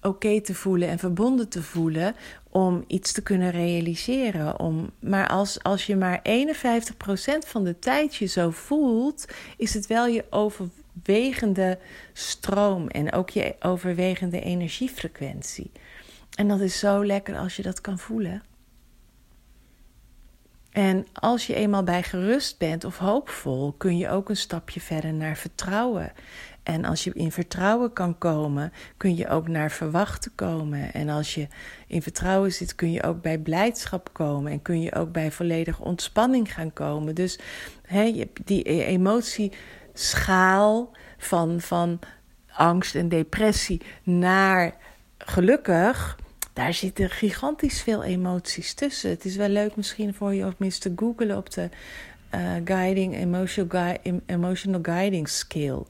oké 0.01 0.41
te 0.41 0.53
voelen 0.53 0.89
en 0.89 0.99
verbonden 0.99 1.49
te 1.49 1.63
voelen 1.63 2.15
om 2.49 2.83
iets 2.87 3.11
te 3.11 3.21
kunnen 3.21 3.51
realiseren. 3.51 4.59
Om, 4.59 4.91
maar 4.99 5.27
als, 5.27 5.63
als 5.63 5.85
je 5.85 5.95
maar 5.95 6.21
51% 6.21 7.47
van 7.47 7.63
de 7.63 7.79
tijd 7.79 8.15
je 8.15 8.25
zo 8.25 8.49
voelt, 8.49 9.25
is 9.57 9.73
het 9.73 9.87
wel 9.87 10.07
je 10.07 10.25
overwegende 10.29 11.79
stroom 12.13 12.87
en 12.87 13.11
ook 13.11 13.29
je 13.29 13.55
overwegende 13.59 14.41
energiefrequentie. 14.41 15.71
En 16.35 16.47
dat 16.47 16.59
is 16.59 16.79
zo 16.79 17.05
lekker 17.05 17.37
als 17.37 17.55
je 17.55 17.61
dat 17.61 17.81
kan 17.81 17.99
voelen. 17.99 18.43
En 20.71 21.05
als 21.13 21.47
je 21.47 21.55
eenmaal 21.55 21.83
bij 21.83 22.03
gerust 22.03 22.57
bent 22.57 22.83
of 22.83 22.97
hoopvol, 22.97 23.73
kun 23.77 23.97
je 23.97 24.09
ook 24.09 24.29
een 24.29 24.37
stapje 24.37 24.81
verder 24.81 25.13
naar 25.13 25.37
vertrouwen. 25.37 26.11
En 26.63 26.85
als 26.85 27.03
je 27.03 27.11
in 27.13 27.31
vertrouwen 27.31 27.93
kan 27.93 28.17
komen, 28.17 28.73
kun 28.97 29.15
je 29.15 29.27
ook 29.27 29.47
naar 29.47 29.71
verwachten 29.71 30.31
komen. 30.35 30.93
En 30.93 31.09
als 31.09 31.35
je 31.35 31.47
in 31.87 32.01
vertrouwen 32.01 32.53
zit, 32.53 32.75
kun 32.75 32.91
je 32.91 33.03
ook 33.03 33.21
bij 33.21 33.37
blijdschap 33.37 34.09
komen. 34.11 34.51
En 34.51 34.61
kun 34.61 34.81
je 34.81 34.95
ook 34.95 35.11
bij 35.11 35.31
volledige 35.31 35.83
ontspanning 35.83 36.53
gaan 36.53 36.73
komen. 36.73 37.15
Dus 37.15 37.39
he, 37.85 38.27
die 38.43 38.69
e-, 38.69 38.83
emotieschaal 38.83 40.91
van, 41.17 41.61
van 41.61 41.99
angst 42.51 42.95
en 42.95 43.09
depressie 43.09 43.81
naar 44.03 44.75
gelukkig. 45.17 46.17
Daar 46.53 46.73
zitten 46.73 47.09
gigantisch 47.09 47.81
veel 47.81 48.03
emoties 48.03 48.73
tussen. 48.73 49.09
Het 49.09 49.25
is 49.25 49.35
wel 49.35 49.49
leuk 49.49 49.75
misschien 49.75 50.13
voor 50.13 50.33
je 50.33 50.45
om 50.45 50.53
eens 50.59 50.77
te 50.77 50.93
googlen 50.95 51.37
op 51.37 51.53
de 51.53 51.69
uh, 52.35 52.51
guiding, 52.65 53.15
emotional, 53.15 53.97
emotional 54.25 54.79
guiding 54.83 55.29
skill 55.29 55.83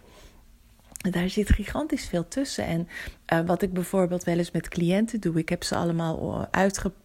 daar 1.12 1.30
zit 1.30 1.50
gigantisch 1.50 2.06
veel 2.06 2.28
tussen. 2.28 2.66
En 2.66 2.88
uh, 3.34 3.46
wat 3.46 3.62
ik 3.62 3.74
bijvoorbeeld 3.74 4.24
wel 4.24 4.38
eens 4.38 4.52
met 4.52 4.68
cliënten 4.68 5.20
doe, 5.20 5.38
ik 5.38 5.50
heb 5.50 5.64
ze 5.64 5.76
allemaal 5.76 6.48
uitgeprint 6.52 7.03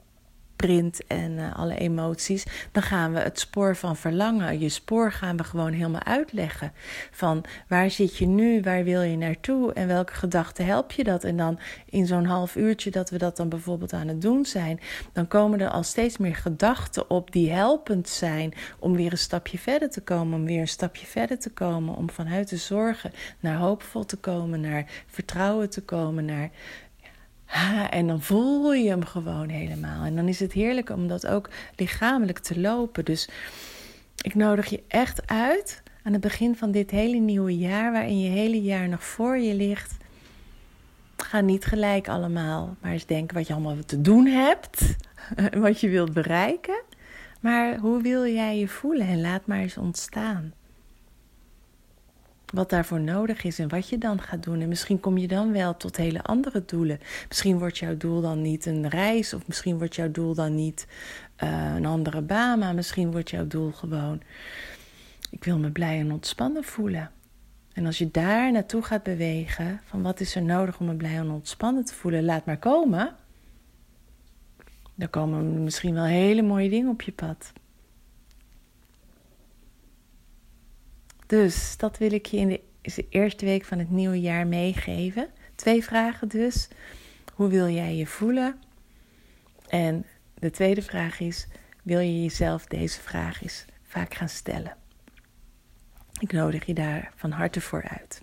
print 0.58 1.06
en 1.06 1.32
uh, 1.32 1.56
alle 1.58 1.76
emoties, 1.76 2.46
dan 2.72 2.82
gaan 2.82 3.12
we 3.12 3.18
het 3.18 3.38
spoor 3.38 3.76
van 3.76 3.96
verlangen, 3.96 4.60
je 4.60 4.68
spoor 4.68 5.12
gaan 5.12 5.36
we 5.36 5.44
gewoon 5.44 5.72
helemaal 5.72 6.02
uitleggen. 6.02 6.72
Van 7.10 7.44
waar 7.68 7.90
zit 7.90 8.16
je 8.16 8.26
nu, 8.26 8.62
waar 8.62 8.84
wil 8.84 9.02
je 9.02 9.16
naartoe 9.16 9.72
en 9.72 9.86
welke 9.86 10.14
gedachten 10.14 10.64
help 10.64 10.92
je 10.92 11.04
dat? 11.04 11.24
En 11.24 11.36
dan 11.36 11.58
in 11.84 12.06
zo'n 12.06 12.24
half 12.24 12.56
uurtje 12.56 12.90
dat 12.90 13.10
we 13.10 13.18
dat 13.18 13.36
dan 13.36 13.48
bijvoorbeeld 13.48 13.92
aan 13.92 14.08
het 14.08 14.22
doen 14.22 14.44
zijn, 14.44 14.80
dan 15.12 15.28
komen 15.28 15.60
er 15.60 15.70
al 15.70 15.82
steeds 15.82 16.16
meer 16.18 16.36
gedachten 16.36 17.10
op 17.10 17.32
die 17.32 17.50
helpend 17.50 18.08
zijn 18.08 18.54
om 18.78 18.96
weer 18.96 19.12
een 19.12 19.18
stapje 19.18 19.58
verder 19.58 19.90
te 19.90 20.00
komen, 20.00 20.38
om 20.38 20.44
weer 20.44 20.60
een 20.60 20.68
stapje 20.68 21.06
verder 21.06 21.38
te 21.38 21.50
komen, 21.50 21.94
om 21.94 22.10
vanuit 22.10 22.48
de 22.48 22.56
zorgen 22.56 23.12
naar 23.40 23.56
hoopvol 23.56 24.04
te 24.04 24.16
komen, 24.16 24.60
naar 24.60 24.86
vertrouwen 25.06 25.70
te 25.70 25.82
komen, 25.82 26.24
naar 26.24 26.50
Ha, 27.48 27.90
en 27.90 28.06
dan 28.06 28.22
voel 28.22 28.72
je 28.72 28.88
hem 28.88 29.04
gewoon 29.04 29.48
helemaal. 29.48 30.04
En 30.04 30.16
dan 30.16 30.28
is 30.28 30.40
het 30.40 30.52
heerlijk 30.52 30.90
om 30.90 31.08
dat 31.08 31.26
ook 31.26 31.50
lichamelijk 31.76 32.38
te 32.38 32.60
lopen. 32.60 33.04
Dus 33.04 33.28
ik 34.22 34.34
nodig 34.34 34.66
je 34.66 34.82
echt 34.88 35.26
uit 35.26 35.82
aan 36.02 36.12
het 36.12 36.20
begin 36.20 36.56
van 36.56 36.70
dit 36.70 36.90
hele 36.90 37.16
nieuwe 37.16 37.56
jaar, 37.56 37.92
waarin 37.92 38.20
je 38.20 38.30
hele 38.30 38.62
jaar 38.62 38.88
nog 38.88 39.04
voor 39.04 39.38
je 39.38 39.54
ligt. 39.54 39.96
Ga 41.16 41.40
niet 41.40 41.64
gelijk 41.64 42.08
allemaal 42.08 42.76
maar 42.80 42.92
eens 42.92 43.06
denken 43.06 43.36
wat 43.36 43.46
je 43.46 43.52
allemaal 43.52 43.76
te 43.86 44.00
doen 44.00 44.26
hebt, 44.26 44.96
wat 45.66 45.80
je 45.80 45.88
wilt 45.88 46.12
bereiken. 46.12 46.82
Maar 47.40 47.78
hoe 47.78 48.02
wil 48.02 48.26
jij 48.26 48.58
je 48.58 48.68
voelen 48.68 49.06
en 49.06 49.20
laat 49.20 49.46
maar 49.46 49.58
eens 49.58 49.78
ontstaan. 49.78 50.52
Wat 52.52 52.70
daarvoor 52.70 53.00
nodig 53.00 53.44
is 53.44 53.58
en 53.58 53.68
wat 53.68 53.88
je 53.88 53.98
dan 53.98 54.20
gaat 54.20 54.42
doen. 54.42 54.60
En 54.60 54.68
misschien 54.68 55.00
kom 55.00 55.18
je 55.18 55.28
dan 55.28 55.52
wel 55.52 55.76
tot 55.76 55.96
hele 55.96 56.22
andere 56.22 56.62
doelen. 56.64 57.00
Misschien 57.28 57.58
wordt 57.58 57.78
jouw 57.78 57.96
doel 57.96 58.20
dan 58.20 58.42
niet 58.42 58.66
een 58.66 58.88
reis, 58.88 59.34
of 59.34 59.46
misschien 59.46 59.78
wordt 59.78 59.94
jouw 59.94 60.10
doel 60.10 60.34
dan 60.34 60.54
niet 60.54 60.86
uh, 61.44 61.74
een 61.74 61.86
andere 61.86 62.22
baan, 62.22 62.58
maar 62.58 62.74
misschien 62.74 63.10
wordt 63.10 63.30
jouw 63.30 63.46
doel 63.46 63.70
gewoon: 63.70 64.22
ik 65.30 65.44
wil 65.44 65.58
me 65.58 65.70
blij 65.70 65.98
en 65.98 66.12
ontspannen 66.12 66.64
voelen. 66.64 67.10
En 67.72 67.86
als 67.86 67.98
je 67.98 68.10
daar 68.10 68.52
naartoe 68.52 68.82
gaat 68.82 69.02
bewegen, 69.02 69.80
van 69.84 70.02
wat 70.02 70.20
is 70.20 70.34
er 70.34 70.42
nodig 70.42 70.80
om 70.80 70.86
me 70.86 70.94
blij 70.94 71.16
en 71.16 71.30
ontspannen 71.30 71.84
te 71.84 71.94
voelen, 71.94 72.24
laat 72.24 72.44
maar 72.44 72.58
komen. 72.58 73.14
Dan 74.94 75.10
komen 75.10 75.64
misschien 75.64 75.94
wel 75.94 76.04
hele 76.04 76.42
mooie 76.42 76.70
dingen 76.70 76.90
op 76.90 77.02
je 77.02 77.12
pad. 77.12 77.52
Dus 81.28 81.76
dat 81.76 81.98
wil 81.98 82.12
ik 82.12 82.26
je 82.26 82.36
in 82.36 82.48
de, 82.48 82.60
eerste 83.08 83.44
week 83.44 83.64
van 83.64 83.78
het 83.78 83.90
nieuwe 83.90 84.20
jaar 84.20 84.46
meegeven. 84.46 85.28
Twee 85.54 85.84
vragen 85.84 86.28
dus. 86.28 86.68
Hoe 87.34 87.48
wil 87.48 87.68
jij 87.68 87.94
je 87.94 88.06
voelen? 88.06 88.60
En 89.68 90.06
de 90.34 90.50
tweede 90.50 90.82
vraag 90.82 91.20
is: 91.20 91.46
wil 91.82 91.98
je 91.98 92.22
jezelf 92.22 92.66
deze 92.66 93.00
vraag 93.00 93.42
eens 93.42 93.64
vaak 93.82 94.14
gaan 94.14 94.28
stellen? 94.28 94.76
Ik 96.18 96.32
nodig 96.32 96.66
je 96.66 96.74
daar 96.74 97.12
van 97.16 97.30
harte 97.30 97.60
voor 97.60 97.82
uit. 97.88 98.22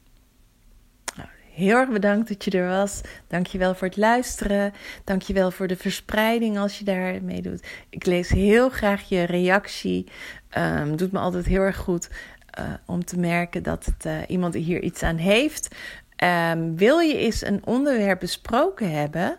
Nou, 1.15 1.29
heel 1.51 1.77
erg 1.77 1.89
bedankt 1.89 2.27
dat 2.27 2.43
je 2.43 2.51
er 2.51 2.67
was. 2.67 3.01
Dankjewel 3.27 3.75
voor 3.75 3.87
het 3.87 3.97
luisteren. 3.97 4.73
Dankjewel 5.03 5.51
voor 5.51 5.67
de 5.67 5.77
verspreiding 5.77 6.57
als 6.57 6.79
je 6.79 6.85
daar 6.85 7.23
mee 7.23 7.41
doet. 7.41 7.67
Ik 7.89 8.05
lees 8.05 8.29
heel 8.29 8.69
graag 8.69 9.09
je 9.09 9.23
reactie. 9.23 10.07
Um, 10.57 10.95
doet 10.95 11.11
me 11.11 11.19
altijd 11.19 11.45
heel 11.45 11.61
erg 11.61 11.77
goed 11.77 12.09
uh, 12.59 12.65
om 12.85 13.05
te 13.05 13.19
merken 13.19 13.63
dat 13.63 13.85
het, 13.85 14.05
uh, 14.05 14.13
iemand 14.27 14.53
hier 14.53 14.81
iets 14.81 15.03
aan 15.03 15.17
heeft. 15.17 15.75
Um, 16.51 16.77
wil 16.77 16.99
je 16.99 17.17
eens 17.17 17.45
een 17.45 17.61
onderwerp 17.65 18.19
besproken 18.19 18.91
hebben, 18.91 19.37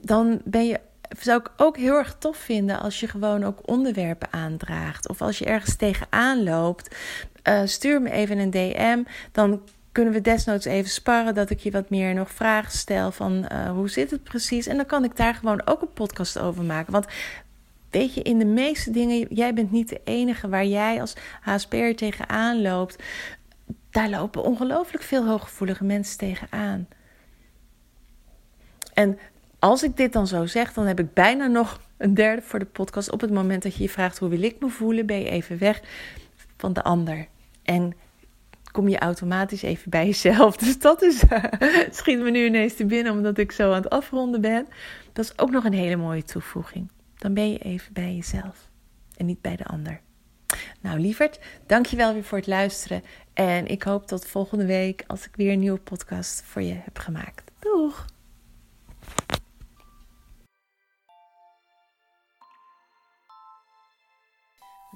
dan 0.00 0.40
ben 0.44 0.66
je 0.66 0.80
zou 1.18 1.40
ik 1.40 1.50
ook 1.56 1.76
heel 1.76 1.94
erg 1.94 2.16
tof 2.18 2.36
vinden 2.36 2.80
als 2.80 3.00
je 3.00 3.08
gewoon 3.08 3.44
ook 3.44 3.58
onderwerpen 3.64 4.28
aandraagt. 4.32 5.08
Of 5.08 5.20
als 5.20 5.38
je 5.38 5.44
ergens 5.44 5.76
tegenaan 5.76 6.42
loopt, 6.42 6.96
uh, 7.44 7.60
stuur 7.64 8.02
me 8.02 8.10
even 8.10 8.38
een 8.38 8.50
DM. 8.50 9.02
Dan 9.32 9.62
kunnen 9.92 10.12
we 10.12 10.20
desnoods 10.20 10.64
even 10.64 10.90
sparren 10.90 11.34
dat 11.34 11.50
ik 11.50 11.60
je 11.60 11.70
wat 11.70 11.90
meer 11.90 12.14
nog 12.14 12.30
vragen 12.30 12.72
stel 12.72 13.12
van 13.12 13.52
hoe 13.74 13.90
zit 13.90 14.10
het 14.10 14.22
precies. 14.22 14.66
En 14.66 14.76
dan 14.76 14.86
kan 14.86 15.04
ik 15.04 15.16
daar 15.16 15.34
gewoon 15.34 15.62
ook 15.66 15.82
een 15.82 15.92
podcast 15.92 16.38
over 16.38 16.64
maken. 16.64 16.92
Want 16.92 17.06
weet 17.90 18.14
je, 18.14 18.22
in 18.22 18.38
de 18.38 18.44
meeste 18.44 18.90
dingen, 18.90 19.26
jij 19.34 19.54
bent 19.54 19.70
niet 19.70 19.88
de 19.88 20.00
enige 20.04 20.48
waar 20.48 20.66
jij 20.66 21.00
als 21.00 21.14
HSP'er 21.40 21.96
tegenaan 21.96 22.62
loopt. 22.62 23.02
Daar 23.90 24.10
lopen 24.10 24.42
ongelooflijk 24.42 25.04
veel 25.04 25.26
hooggevoelige 25.26 25.84
mensen 25.84 26.18
tegenaan. 26.18 26.88
En 28.94 29.18
als 29.58 29.82
ik 29.82 29.96
dit 29.96 30.12
dan 30.12 30.26
zo 30.26 30.46
zeg, 30.46 30.72
dan 30.72 30.86
heb 30.86 30.98
ik 31.00 31.14
bijna 31.14 31.46
nog 31.46 31.80
een 31.96 32.14
derde 32.14 32.42
voor 32.42 32.58
de 32.58 32.64
podcast. 32.64 33.10
Op 33.10 33.20
het 33.20 33.30
moment 33.30 33.62
dat 33.62 33.74
je 33.74 33.82
je 33.82 33.88
vraagt 33.88 34.18
hoe 34.18 34.28
wil 34.28 34.42
ik 34.42 34.56
me 34.60 34.68
voelen, 34.68 35.06
ben 35.06 35.18
je 35.18 35.28
even 35.28 35.58
weg 35.58 35.80
van 36.56 36.72
de 36.72 36.82
ander. 36.82 37.26
En 37.62 37.94
kom 38.72 38.88
je 38.88 38.98
automatisch 38.98 39.62
even 39.62 39.90
bij 39.90 40.06
jezelf. 40.06 40.56
Dus 40.66 40.78
dat 40.78 41.02
is, 41.02 41.22
schiet 41.90 42.18
me 42.18 42.30
nu 42.30 42.44
ineens 42.44 42.74
te 42.74 42.86
binnen 42.86 43.12
omdat 43.12 43.38
ik 43.38 43.52
zo 43.52 43.70
aan 43.70 43.82
het 43.82 43.90
afronden 43.90 44.40
ben. 44.40 44.66
Dat 45.12 45.24
is 45.24 45.38
ook 45.38 45.50
nog 45.50 45.64
een 45.64 45.72
hele 45.72 45.96
mooie 45.96 46.22
toevoeging. 46.22 46.90
Dan 47.18 47.34
ben 47.34 47.50
je 47.50 47.58
even 47.58 47.92
bij 47.92 48.14
jezelf 48.14 48.68
en 49.16 49.26
niet 49.26 49.40
bij 49.40 49.56
de 49.56 49.64
ander. 49.64 50.00
Nou, 50.80 50.98
lieverd, 50.98 51.38
dankjewel 51.66 52.12
weer 52.12 52.24
voor 52.24 52.38
het 52.38 52.46
luisteren. 52.46 53.02
En 53.34 53.66
ik 53.66 53.82
hoop 53.82 54.06
tot 54.06 54.26
volgende 54.26 54.66
week 54.66 55.04
als 55.06 55.26
ik 55.26 55.36
weer 55.36 55.52
een 55.52 55.58
nieuwe 55.58 55.80
podcast 55.80 56.42
voor 56.42 56.62
je 56.62 56.74
heb 56.74 56.98
gemaakt. 56.98 57.50
Doeg! 57.58 58.06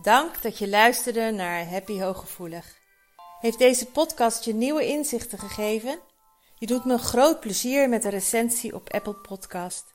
Dank 0.02 0.42
dat 0.42 0.58
je 0.58 0.68
luisterde 0.68 1.30
naar 1.30 1.68
Happy 1.68 2.00
Hooggevoelig. 2.00 2.76
Heeft 3.40 3.58
deze 3.58 3.86
podcast 3.86 4.44
je 4.44 4.54
nieuwe 4.54 4.86
inzichten 4.86 5.38
gegeven? 5.38 5.98
Je 6.58 6.66
doet 6.66 6.84
me 6.84 6.98
groot 6.98 7.40
plezier 7.40 7.88
met 7.88 8.04
een 8.04 8.10
recensie 8.10 8.74
op 8.74 8.90
Apple 8.90 9.14
Podcast. 9.14 9.94